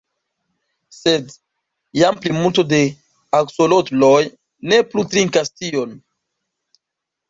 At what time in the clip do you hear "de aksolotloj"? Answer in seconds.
2.73-4.17